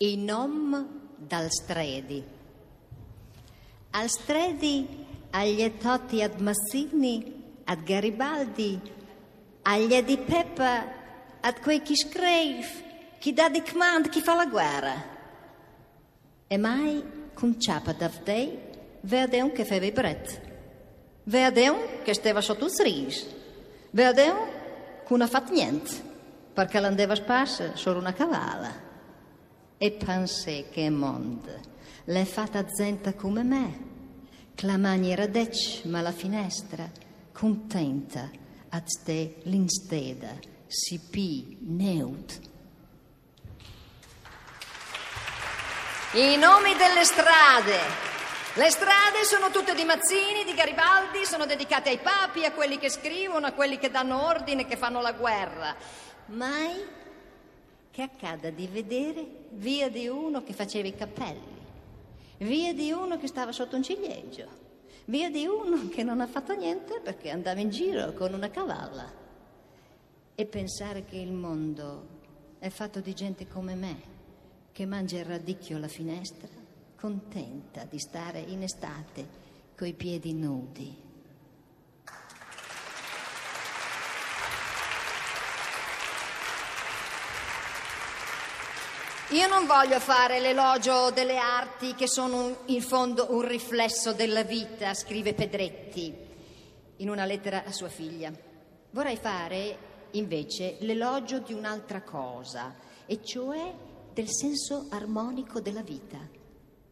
I 0.00 0.16
nom 0.16 0.86
dal 1.16 1.48
stredi. 1.50 2.22
Al 3.90 4.08
stredi, 4.08 4.86
agli 5.30 5.60
etotti 5.60 6.22
ad 6.22 6.38
Massini, 6.38 7.60
ad 7.64 7.82
Garibaldi, 7.82 8.80
agli 9.62 10.00
di 10.02 10.16
Peppa, 10.18 10.86
ad 11.40 11.60
quei 11.60 11.82
chi 11.82 11.96
scrive, 11.96 13.16
chi 13.18 13.32
dà 13.32 13.48
di 13.48 13.60
comand, 13.60 14.08
chi 14.08 14.20
fa 14.20 14.36
la 14.36 14.46
guerra. 14.46 14.94
E 16.46 16.56
mai 16.56 17.02
con 17.34 17.60
ciapa 17.60 17.92
davdei, 17.92 18.56
vede 19.00 19.40
un 19.40 19.50
che 19.50 19.64
fa 19.64 19.78
vibret. 19.78 20.40
Vede 21.24 21.68
un 21.68 22.02
che 22.04 22.14
stava 22.14 22.40
sotto 22.40 22.66
il 22.66 22.70
sris. 22.70 23.26
Vede 23.90 24.28
un 24.28 24.46
che 25.04 25.08
non 25.08 25.22
ha 25.22 25.26
fatto 25.26 25.52
niente, 25.52 25.90
perché 26.52 26.78
l'andava 26.78 27.16
sparsa 27.16 27.74
solo 27.74 27.98
una 27.98 28.12
cavalla. 28.12 28.86
E 29.80 29.92
pensé 29.92 30.68
che 30.70 30.90
mondo 30.90 31.54
l'è 32.06 32.24
fatta 32.24 32.64
gente 32.64 33.14
come 33.14 33.44
me, 33.44 33.78
che 34.56 34.66
la 34.66 34.76
maniera 34.76 35.28
dec 35.28 35.84
ma 35.84 36.00
la 36.00 36.10
finestra, 36.10 36.90
contenta, 37.32 38.28
ad 38.70 38.86
ste 38.86 39.36
l'insteda, 39.44 40.34
si 40.66 40.98
pi 40.98 41.58
neut. 41.60 42.40
I 46.14 46.36
nomi 46.36 46.74
delle 46.74 47.04
strade. 47.04 47.78
Le 48.54 48.70
strade 48.70 49.22
sono 49.22 49.50
tutte 49.52 49.76
di 49.76 49.84
Mazzini, 49.84 50.44
di 50.44 50.54
Garibaldi, 50.54 51.24
sono 51.24 51.46
dedicate 51.46 51.90
ai 51.90 51.98
papi, 51.98 52.44
a 52.44 52.50
quelli 52.50 52.78
che 52.78 52.90
scrivono, 52.90 53.46
a 53.46 53.52
quelli 53.52 53.78
che 53.78 53.90
danno 53.90 54.26
ordine, 54.26 54.66
che 54.66 54.76
fanno 54.76 55.00
la 55.00 55.12
guerra. 55.12 55.76
Mai 56.26 56.74
che 57.98 58.04
accada 58.04 58.50
di 58.50 58.68
vedere 58.68 59.26
via 59.54 59.90
di 59.90 60.06
uno 60.06 60.44
che 60.44 60.52
faceva 60.52 60.86
i 60.86 60.94
cappelli, 60.94 61.56
via 62.38 62.72
di 62.72 62.92
uno 62.92 63.18
che 63.18 63.26
stava 63.26 63.50
sotto 63.50 63.74
un 63.74 63.82
ciliegio, 63.82 64.46
via 65.06 65.28
di 65.28 65.46
uno 65.46 65.88
che 65.88 66.04
non 66.04 66.20
ha 66.20 66.28
fatto 66.28 66.54
niente 66.54 67.00
perché 67.00 67.30
andava 67.30 67.58
in 67.58 67.70
giro 67.70 68.12
con 68.12 68.34
una 68.34 68.50
cavalla. 68.50 69.12
E 70.32 70.46
pensare 70.46 71.06
che 71.06 71.16
il 71.16 71.32
mondo 71.32 72.06
è 72.60 72.68
fatto 72.68 73.00
di 73.00 73.12
gente 73.14 73.48
come 73.48 73.74
me, 73.74 74.00
che 74.70 74.86
mangia 74.86 75.18
il 75.18 75.24
radicchio 75.24 75.76
alla 75.76 75.88
finestra, 75.88 76.46
contenta 76.94 77.82
di 77.82 77.98
stare 77.98 78.38
in 78.38 78.62
estate 78.62 79.26
coi 79.76 79.92
piedi 79.94 80.34
nudi. 80.34 81.07
Io 89.32 89.46
non 89.46 89.66
voglio 89.66 90.00
fare 90.00 90.40
l'elogio 90.40 91.10
delle 91.10 91.36
arti 91.36 91.94
che 91.94 92.08
sono 92.08 92.60
in 92.68 92.80
fondo 92.80 93.26
un 93.28 93.46
riflesso 93.46 94.14
della 94.14 94.42
vita, 94.42 94.94
scrive 94.94 95.34
Pedretti 95.34 96.16
in 96.96 97.10
una 97.10 97.26
lettera 97.26 97.64
a 97.64 97.70
sua 97.70 97.90
figlia. 97.90 98.32
Vorrei 98.90 99.16
fare 99.18 99.76
invece 100.12 100.78
l'elogio 100.80 101.40
di 101.40 101.52
un'altra 101.52 102.00
cosa, 102.00 102.74
e 103.04 103.22
cioè 103.22 103.74
del 104.14 104.30
senso 104.30 104.86
armonico 104.88 105.60
della 105.60 105.82
vita. 105.82 106.18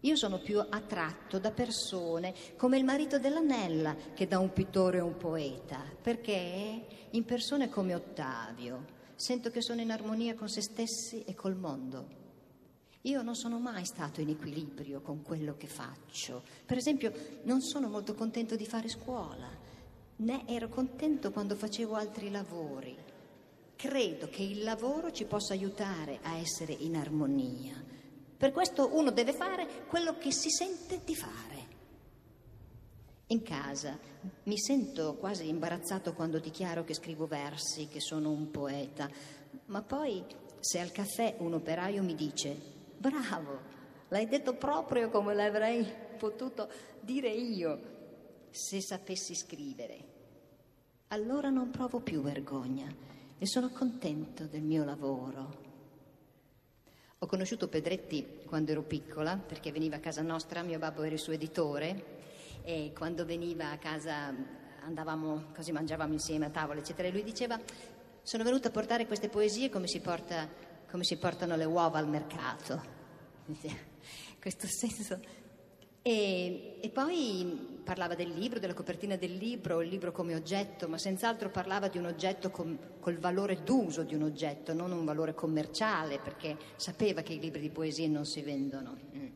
Io 0.00 0.16
sono 0.16 0.38
più 0.38 0.58
attratto 0.58 1.38
da 1.38 1.52
persone 1.52 2.34
come 2.58 2.76
il 2.76 2.84
marito 2.84 3.18
dell'Anella 3.18 3.96
che 4.12 4.28
da 4.28 4.38
un 4.38 4.52
pittore 4.52 5.00
o 5.00 5.06
un 5.06 5.16
poeta, 5.16 5.82
perché 6.02 6.86
in 7.08 7.24
persone 7.24 7.70
come 7.70 7.94
Ottavio 7.94 8.84
sento 9.14 9.50
che 9.50 9.62
sono 9.62 9.80
in 9.80 9.90
armonia 9.90 10.34
con 10.34 10.50
se 10.50 10.60
stessi 10.60 11.24
e 11.24 11.34
col 11.34 11.56
mondo. 11.56 12.24
Io 13.06 13.22
non 13.22 13.36
sono 13.36 13.60
mai 13.60 13.84
stato 13.84 14.20
in 14.20 14.30
equilibrio 14.30 15.00
con 15.00 15.22
quello 15.22 15.56
che 15.56 15.68
faccio. 15.68 16.42
Per 16.64 16.76
esempio, 16.76 17.12
non 17.44 17.60
sono 17.60 17.88
molto 17.88 18.14
contento 18.14 18.56
di 18.56 18.66
fare 18.66 18.88
scuola, 18.88 19.48
né 20.16 20.42
ero 20.48 20.68
contento 20.68 21.30
quando 21.30 21.54
facevo 21.54 21.94
altri 21.94 22.32
lavori. 22.32 22.96
Credo 23.76 24.28
che 24.28 24.42
il 24.42 24.64
lavoro 24.64 25.12
ci 25.12 25.24
possa 25.24 25.52
aiutare 25.52 26.18
a 26.22 26.36
essere 26.38 26.72
in 26.72 26.96
armonia. 26.96 27.80
Per 28.36 28.50
questo 28.50 28.96
uno 28.96 29.12
deve 29.12 29.32
fare 29.34 29.84
quello 29.86 30.18
che 30.18 30.32
si 30.32 30.50
sente 30.50 31.02
di 31.04 31.14
fare. 31.14 31.74
In 33.28 33.42
casa 33.42 33.96
mi 34.44 34.58
sento 34.58 35.14
quasi 35.14 35.46
imbarazzato 35.46 36.12
quando 36.12 36.40
dichiaro 36.40 36.82
che 36.82 36.94
scrivo 36.94 37.26
versi, 37.26 37.86
che 37.86 38.00
sono 38.00 38.30
un 38.30 38.50
poeta, 38.50 39.08
ma 39.66 39.82
poi 39.82 40.24
se 40.58 40.80
al 40.80 40.90
caffè 40.90 41.36
un 41.38 41.54
operaio 41.54 42.02
mi 42.02 42.16
dice 42.16 42.74
Bravo, 42.98 43.60
l'hai 44.08 44.26
detto 44.26 44.54
proprio 44.54 45.10
come 45.10 45.34
l'avrei 45.34 45.86
potuto 46.18 46.68
dire 47.00 47.28
io 47.28 47.94
se 48.50 48.80
sapessi 48.80 49.34
scrivere. 49.34 50.14
Allora 51.08 51.50
non 51.50 51.70
provo 51.70 52.00
più 52.00 52.20
vergogna 52.20 52.86
e 53.38 53.46
sono 53.46 53.68
contento 53.68 54.44
del 54.44 54.62
mio 54.62 54.84
lavoro. 54.84 55.64
Ho 57.18 57.26
conosciuto 57.26 57.68
Pedretti 57.68 58.42
quando 58.44 58.72
ero 58.72 58.82
piccola, 58.82 59.36
perché 59.36 59.72
veniva 59.72 59.96
a 59.96 60.00
casa 60.00 60.22
nostra, 60.22 60.62
mio 60.62 60.78
babbo 60.78 61.02
era 61.02 61.14
il 61.14 61.20
suo 61.20 61.32
editore, 61.32 62.14
e 62.62 62.92
quando 62.94 63.24
veniva 63.24 63.70
a 63.70 63.78
casa 63.78 64.34
andavamo 64.84 65.44
così, 65.54 65.72
mangiavamo 65.72 66.12
insieme 66.12 66.46
a 66.46 66.50
tavola, 66.50 66.80
eccetera, 66.80 67.08
e 67.08 67.12
lui 67.12 67.22
diceva, 67.22 67.58
sono 68.22 68.44
venuta 68.44 68.68
a 68.68 68.70
portare 68.70 69.06
queste 69.06 69.28
poesie 69.28 69.70
come 69.70 69.86
si 69.86 70.00
porta 70.00 70.48
come 70.90 71.04
si 71.04 71.16
portano 71.16 71.56
le 71.56 71.64
uova 71.64 71.98
al 71.98 72.08
mercato. 72.08 72.94
Questo 74.40 74.66
senso. 74.66 75.20
E, 76.02 76.78
e, 76.80 76.88
poi 76.90 77.80
parlava 77.82 78.14
del 78.14 78.30
libro, 78.30 78.60
della 78.60 78.74
copertina 78.74 79.16
del 79.16 79.34
libro, 79.34 79.82
il 79.82 79.88
libro 79.88 80.12
come 80.12 80.36
oggetto, 80.36 80.86
ma 80.86 80.98
senz'altro 80.98 81.50
parlava 81.50 81.88
di 81.88 81.98
un 81.98 82.06
oggetto 82.06 82.50
com, 82.50 82.78
col 83.00 83.18
valore 83.18 83.64
d'uso 83.64 84.04
di 84.04 84.14
un 84.14 84.22
oggetto, 84.22 84.72
non 84.72 84.92
un 84.92 85.04
valore 85.04 85.34
commerciale, 85.34 86.20
perché 86.20 86.56
sapeva 86.76 87.22
che 87.22 87.32
i 87.32 87.40
libri 87.40 87.60
di 87.60 87.70
poesie 87.70 88.06
non 88.06 88.24
si 88.24 88.40
vendono. 88.42 88.96
Mm. 89.16 89.26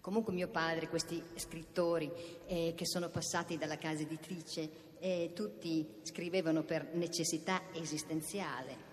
Comunque 0.00 0.32
mio 0.32 0.48
padre, 0.48 0.88
questi 0.88 1.22
scrittori 1.34 2.10
eh, 2.46 2.72
che 2.74 2.86
sono 2.86 3.10
passati 3.10 3.58
dalla 3.58 3.76
casa 3.76 4.00
editrice, 4.00 4.70
eh, 4.98 5.32
tutti 5.34 5.86
scrivevano 6.04 6.62
per 6.62 6.94
necessità 6.94 7.64
esistenziale 7.74 8.88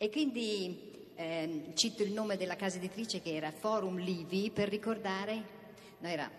e 0.00 0.10
quindi 0.10 1.10
ehm, 1.16 1.74
cito 1.74 2.04
il 2.04 2.12
nome 2.12 2.36
della 2.36 2.54
casa 2.54 2.76
editrice 2.76 3.20
che 3.20 3.34
era 3.34 3.50
Forum 3.50 3.98
Livi 3.98 4.50
per 4.54 4.68
ricordare, 4.68 5.42
no, 5.98 6.08
era 6.08 6.30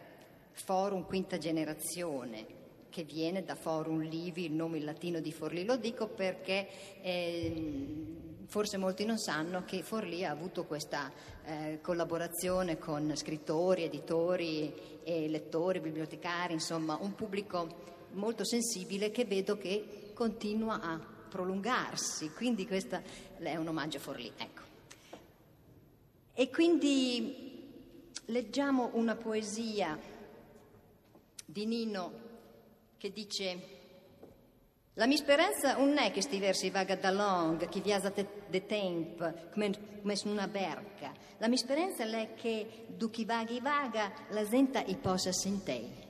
Forum 0.53 1.06
Quinta 1.06 1.38
Generazione, 1.38 2.46
che 2.90 3.03
viene 3.03 3.44
da 3.44 3.56
Forum 3.56 4.00
Livi, 4.00 4.46
il 4.46 4.53
nome 4.53 4.78
in 4.78 4.86
latino 4.86 5.19
di 5.19 5.34
Forlì. 5.34 5.66
Lo 5.66 5.75
dico 5.75 6.08
perché 6.08 6.69
ehm, 7.02 8.46
forse 8.48 8.78
molti 8.78 9.03
non 9.03 9.18
sanno 9.18 9.66
che 9.66 9.84
Forlì 9.84 10.24
ha 10.24 10.31
avuto 10.31 10.64
questa 10.64 11.12
eh, 11.44 11.80
collaborazione 11.81 12.78
con 12.78 13.12
scrittori, 13.16 13.84
editori 13.84 14.74
e 15.03 15.28
lettori, 15.28 15.81
bibliotecari, 15.81 16.53
insomma 16.53 16.98
un 17.02 17.14
pubblico 17.14 17.88
molto 18.12 18.46
sensibile 18.46 19.12
che 19.12 19.25
vedo 19.25 19.58
che 19.58 20.12
continua 20.14 20.80
a 20.81 21.18
prolungarsi, 21.29 22.31
quindi 22.31 22.67
questo 22.67 23.01
è 23.38 23.56
un 23.56 23.67
omaggio 23.67 23.97
a 23.97 24.01
Forlì. 24.01 24.31
Ecco. 24.35 24.62
E 26.34 26.50
quindi 26.50 27.47
leggiamo 28.25 28.91
una 28.94 29.16
poesia 29.16 29.97
di 31.45 31.66
Nino 31.66 32.28
che 32.97 33.12
dice 33.12 33.78
la 35.00 35.07
mia 35.07 35.16
speranza 35.16 35.78
non 35.78 35.97
è 35.97 36.12
che 36.12 36.22
sti 36.22 36.39
versi 36.39 36.69
vaga 36.69 36.97
da 36.97 37.09
long, 37.09 37.69
che 37.69 37.79
viasa 37.79 38.12
de 38.12 38.66
temp, 38.66 39.51
come, 39.53 39.72
come 40.01 40.16
su 40.18 40.28
una 40.28 40.47
berca. 40.47 41.13
La 41.38 41.47
mia 41.47 41.57
speranza 41.57 42.03
è 42.03 42.33
che 42.36 42.86
du 42.88 43.09
chi 43.09 43.24
vaghi 43.24 43.62
vaga, 43.62 44.12
la 44.31 44.44
gente 44.44 44.83
i 44.88 44.98
possa 44.98 45.31
sentire. 45.31 46.08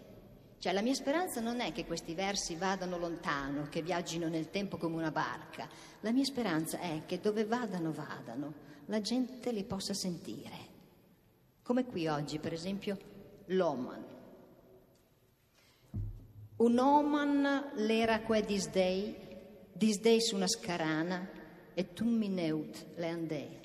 Cioè 0.59 0.73
la 0.73 0.81
mia 0.81 0.94
speranza 0.94 1.39
non 1.39 1.61
è 1.61 1.71
che 1.71 1.85
questi 1.85 2.13
versi 2.13 2.56
vadano 2.56 2.97
lontano, 2.97 3.69
che 3.69 3.81
viaggino 3.81 4.27
nel 4.27 4.50
tempo 4.50 4.75
come 4.75 4.97
una 4.97 5.09
barca. 5.09 5.69
La 6.01 6.11
mia 6.11 6.25
speranza 6.25 6.79
è 6.79 7.03
che 7.06 7.21
dove 7.21 7.45
vadano 7.45 7.94
vadano, 7.94 8.53
la 8.88 9.00
gente 9.00 9.53
li 9.53 9.63
possa 9.63 9.94
sentire. 9.94 10.67
Come 11.63 11.85
qui 11.85 12.07
oggi, 12.07 12.39
per 12.39 12.51
esempio, 12.51 12.97
l'Oman. 13.45 14.06
Un 16.57 16.77
Oman 16.77 17.71
l'era 17.75 18.19
que 18.19 18.41
disdei, 18.41 19.15
disdei 19.71 20.19
su 20.19 20.35
una 20.35 20.47
scarana, 20.47 21.25
e 21.73 21.94
tu 21.94 22.03
mi 22.03 22.27
neut 22.27 22.85
le 22.95 23.07
andè. 23.07 23.59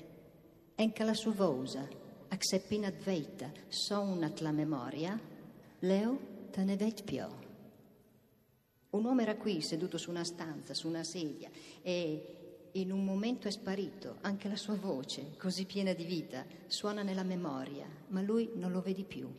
Enca 0.75 1.03
la 1.03 1.13
sua 1.13 1.33
vosa, 1.33 1.85
accepina 2.29 2.89
dveita, 2.89 3.51
sonat 3.67 4.39
la 4.39 4.51
memoria, 4.51 5.19
leo 5.79 6.33
te 6.55 6.63
ne. 6.63 7.43
Un 8.91 9.03
uomo 9.03 9.19
era 9.19 9.35
qui 9.35 9.61
seduto 9.61 9.97
su 9.97 10.09
una 10.09 10.23
stanza, 10.23 10.73
su 10.73 10.87
una 10.87 11.03
sedia 11.03 11.49
e 11.81 12.69
in 12.71 12.93
un 12.93 13.03
momento 13.03 13.49
è 13.49 13.51
sparito, 13.51 14.17
anche 14.21 14.47
la 14.47 14.55
sua 14.55 14.75
voce, 14.75 15.35
così 15.37 15.65
piena 15.65 15.91
di 15.91 16.05
vita, 16.05 16.45
suona 16.67 17.03
nella 17.03 17.23
memoria, 17.23 17.85
ma 18.09 18.21
lui 18.21 18.51
non 18.55 18.71
lo 18.71 18.81
vedi 18.81 19.03
più. 19.03 19.33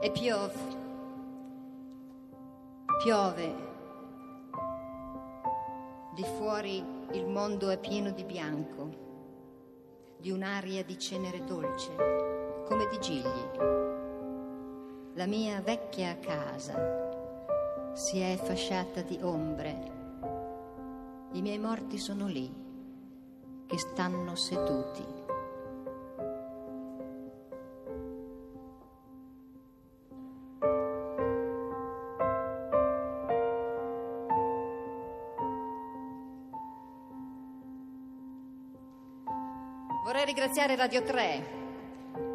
E 0.00 0.10
piove, 0.12 0.73
piove, 3.04 3.54
di 6.14 6.24
fuori 6.38 6.82
il 7.12 7.26
mondo 7.26 7.68
è 7.68 7.78
pieno 7.78 8.12
di 8.12 8.24
bianco, 8.24 8.88
di 10.16 10.30
un'aria 10.30 10.82
di 10.82 10.98
cenere 10.98 11.44
dolce, 11.44 11.94
come 12.66 12.88
di 12.88 12.98
gigli. 13.00 13.58
La 15.16 15.26
mia 15.26 15.60
vecchia 15.60 16.18
casa 16.18 17.92
si 17.92 18.20
è 18.20 18.38
fasciata 18.42 19.02
di 19.02 19.18
ombre. 19.20 19.92
I 21.32 21.42
miei 21.42 21.58
morti 21.58 21.98
sono 21.98 22.26
lì, 22.26 22.50
che 23.66 23.76
stanno 23.76 24.34
seduti. 24.34 25.23
Ringraziare 40.44 40.76
Radio 40.76 41.02
3 41.02 41.42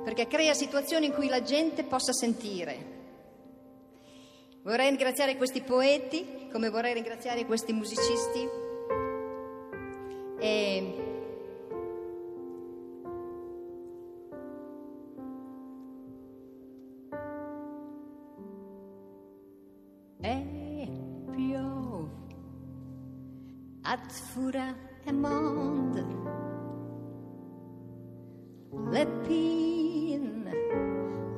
perché 0.04 0.26
crea 0.26 0.56
situazioni 0.56 1.06
in 1.06 1.14
cui 1.14 1.28
la 1.28 1.44
gente 1.44 1.84
possa 1.84 2.12
sentire. 2.12 2.98
Vorrei 4.64 4.90
ringraziare 4.90 5.38
questi 5.38 5.62
poeti, 5.62 6.48
come 6.52 6.70
vorrei 6.70 6.96
ringraziare 6.96 7.46
questi 7.46 7.72
musicisti. 7.72 8.50
E 10.40 10.94
E 20.22 20.88
piove, 21.36 22.10
ad 23.84 24.12
fura 24.12 24.76
e 25.04 25.12
monde 29.00 29.06
le 29.06 29.06
pin, 29.28 30.24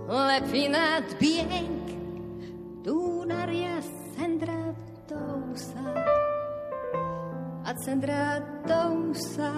le 0.10 0.40
pinat 0.52 1.08
bienc 1.20 1.86
d'un'aria 2.84 3.82
sendratosa, 4.16 5.86
accendratosa 7.64 9.54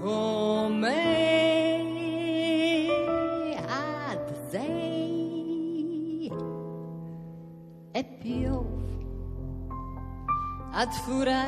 come 0.00 1.02
ad 3.68 4.26
zei. 4.50 6.32
E 7.92 8.04
piov 8.20 8.66
ad 10.72 10.92
fura 11.04 11.42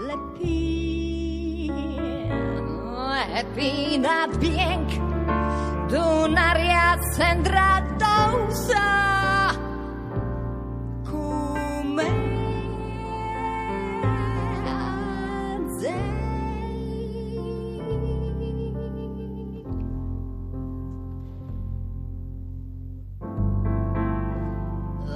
le 0.00 0.16
pin, 0.34 1.74
le 3.34 3.42
pinat 3.54 4.32
bienc 4.40 4.88
d'un'aria 5.90 6.86
sendratosa 7.14 8.88
come 11.10 12.08
azei. 14.64 15.94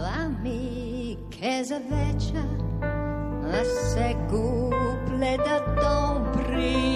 La 0.02 0.28
mi 0.42 1.16
chiesa 1.30 1.78
vecchia 1.88 2.63
se 3.62 4.14
couple 4.28 5.20
de 5.20 5.80
ton 5.80 6.22
prix. 6.32 6.93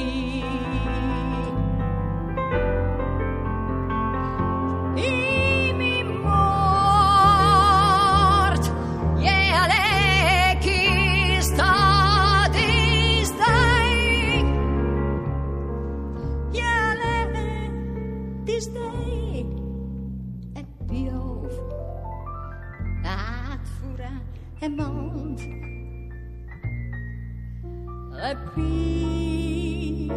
Le 28.18 28.34
pin, 28.54 30.12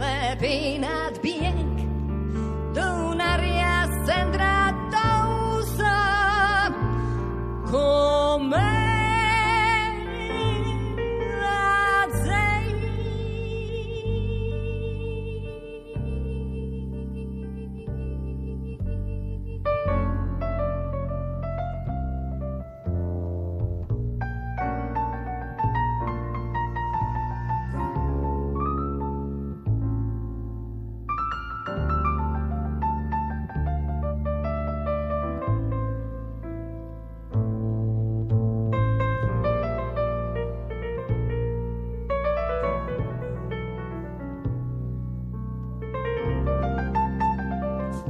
le 0.00 0.36
pinat 0.40 1.14
bienc 1.22 1.51
d'un'aria 1.51 1.51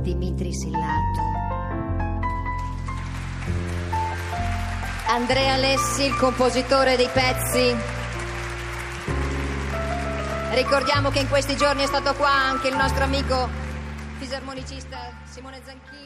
Dimitri 0.02 0.52
Sillato. 0.52 1.20
Andrea 5.06 5.56
Lessi, 5.56 6.04
il 6.04 6.16
compositore 6.16 6.96
dei 6.96 7.08
pezzi. 7.08 7.74
Ricordiamo 10.54 11.10
che 11.10 11.20
in 11.20 11.28
questi 11.28 11.56
giorni 11.56 11.84
è 11.84 11.86
stato 11.86 12.14
qua 12.14 12.30
anche 12.30 12.68
il 12.68 12.76
nostro 12.76 13.04
amico 13.04 13.48
fisarmonicista 14.18 14.98
Simone 15.24 15.60
Zanchini. 15.64 16.01